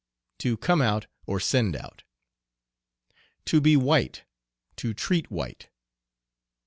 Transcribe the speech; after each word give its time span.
To 0.39 0.57
come 0.57 0.81
out, 0.81 1.05
or 1.27 1.39
send 1.39 1.75
out. 1.75 2.01
"To 3.45 3.61
be 3.61 3.77
white," 3.77 4.23
"To 4.77 4.95
treat 4.95 5.29
white." 5.29 5.69